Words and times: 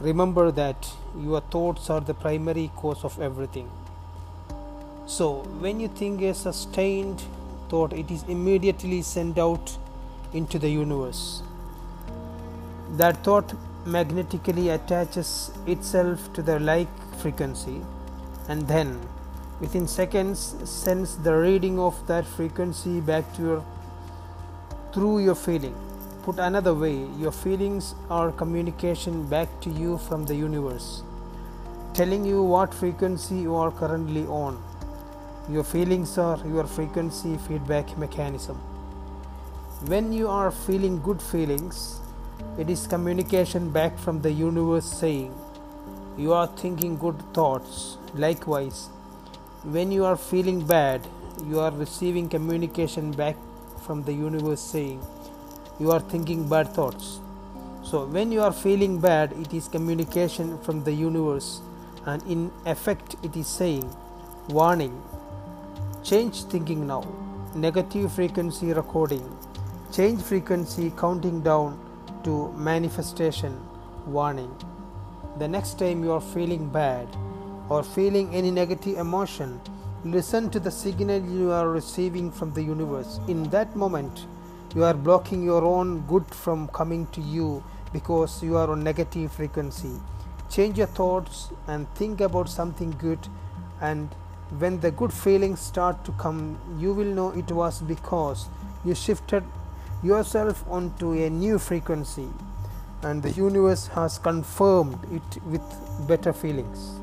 remember 0.00 0.50
that 0.50 0.90
your 1.18 1.40
thoughts 1.40 1.90
are 1.90 2.00
the 2.00 2.14
primary 2.14 2.70
cause 2.76 3.04
of 3.04 3.20
everything. 3.20 3.70
So, 5.06 5.42
when 5.58 5.80
you 5.80 5.88
think 5.88 6.22
a 6.22 6.34
sustained 6.34 7.22
thought, 7.68 7.92
it 7.92 8.10
is 8.10 8.22
immediately 8.24 9.02
sent 9.02 9.38
out 9.38 9.76
into 10.32 10.58
the 10.58 10.68
universe. 10.68 11.42
That 12.92 13.22
thought 13.24 13.52
magnetically 13.84 14.68
attaches 14.68 15.50
itself 15.66 16.32
to 16.34 16.42
the 16.42 16.58
like 16.60 16.88
frequency 17.18 17.80
and 18.48 18.66
then 18.68 19.00
within 19.60 19.86
seconds 19.88 20.54
sends 20.64 21.16
the 21.18 21.34
reading 21.34 21.78
of 21.78 22.06
that 22.06 22.26
frequency 22.26 23.00
back 23.00 23.34
to 23.34 23.42
your 23.42 23.64
through 24.92 25.20
your 25.20 25.34
feeling 25.34 25.74
put 26.24 26.38
another 26.38 26.74
way 26.74 26.96
your 27.18 27.32
feelings 27.32 27.94
are 28.08 28.32
communication 28.32 29.22
back 29.28 29.48
to 29.60 29.70
you 29.70 29.98
from 30.08 30.24
the 30.26 30.34
universe 30.34 31.02
telling 31.94 32.24
you 32.24 32.42
what 32.42 32.74
frequency 32.82 33.36
you 33.46 33.54
are 33.54 33.70
currently 33.70 34.26
on 34.26 34.60
your 35.48 35.64
feelings 35.64 36.18
are 36.18 36.38
your 36.56 36.66
frequency 36.66 37.36
feedback 37.48 37.96
mechanism 37.98 38.56
when 39.94 40.12
you 40.12 40.28
are 40.28 40.50
feeling 40.50 41.02
good 41.02 41.20
feelings 41.22 42.00
it 42.58 42.68
is 42.68 42.86
communication 42.86 43.70
back 43.70 43.98
from 43.98 44.20
the 44.22 44.30
universe 44.30 44.84
saying, 44.84 45.34
You 46.18 46.32
are 46.32 46.46
thinking 46.46 46.96
good 46.98 47.18
thoughts. 47.32 47.96
Likewise, 48.14 48.88
when 49.62 49.92
you 49.92 50.04
are 50.04 50.16
feeling 50.16 50.66
bad, 50.66 51.06
you 51.46 51.60
are 51.60 51.70
receiving 51.70 52.28
communication 52.28 53.12
back 53.12 53.36
from 53.86 54.02
the 54.02 54.12
universe 54.12 54.60
saying, 54.60 55.00
You 55.80 55.92
are 55.92 56.00
thinking 56.00 56.46
bad 56.46 56.74
thoughts. 56.74 57.20
So, 57.82 58.04
when 58.04 58.30
you 58.30 58.42
are 58.42 58.52
feeling 58.52 59.00
bad, 59.00 59.32
it 59.32 59.54
is 59.54 59.66
communication 59.66 60.58
from 60.58 60.84
the 60.84 60.92
universe, 60.92 61.62
and 62.04 62.22
in 62.24 62.52
effect, 62.66 63.16
it 63.22 63.34
is 63.34 63.46
saying, 63.46 63.88
Warning, 64.50 65.02
change 66.02 66.42
thinking 66.44 66.86
now. 66.86 67.02
Negative 67.54 68.12
frequency 68.12 68.74
recording, 68.74 69.24
change 69.90 70.20
frequency 70.20 70.92
counting 70.98 71.40
down 71.40 71.80
to 72.24 72.52
manifestation 72.52 73.58
warning. 74.06 74.54
The 75.38 75.48
next 75.48 75.78
time 75.78 76.04
you 76.04 76.12
are 76.12 76.20
feeling 76.20 76.68
bad 76.68 77.08
or 77.70 77.82
feeling 77.82 78.34
any 78.34 78.50
negative 78.50 78.98
emotion, 78.98 79.58
listen 80.04 80.50
to 80.50 80.60
the 80.60 80.70
signal 80.70 81.24
you 81.24 81.50
are 81.50 81.70
receiving 81.70 82.30
from 82.30 82.52
the 82.52 82.62
universe. 82.62 83.18
In 83.28 83.48
that 83.50 83.74
moment, 83.74 84.26
you 84.74 84.84
are 84.84 84.94
blocking 84.94 85.42
your 85.42 85.64
own 85.64 86.00
good 86.06 86.24
from 86.32 86.68
coming 86.68 87.06
to 87.08 87.20
you 87.20 87.62
because 87.92 88.42
you 88.42 88.56
are 88.56 88.70
on 88.70 88.84
negative 88.84 89.32
frequency. 89.32 89.92
Change 90.48 90.78
your 90.78 90.86
thoughts 90.86 91.50
and 91.66 91.92
think 91.94 92.20
about 92.20 92.48
something 92.48 92.90
good 92.92 93.18
and 93.80 94.08
when 94.58 94.80
the 94.80 94.90
good 94.90 95.12
feelings 95.12 95.60
start 95.60 96.04
to 96.04 96.12
come, 96.12 96.58
you 96.78 96.92
will 96.92 97.12
know 97.14 97.30
it 97.30 97.50
was 97.50 97.80
because 97.82 98.48
you 98.84 98.94
shifted 98.94 99.44
yourself 100.02 100.64
onto 100.68 101.12
a 101.12 101.30
new 101.30 101.58
frequency 101.58 102.28
and 103.02 103.22
the 103.22 103.30
universe 103.30 103.86
has 103.88 104.18
confirmed 104.18 104.98
it 105.12 105.42
with 105.44 105.62
better 106.06 106.32
feelings 106.32 107.00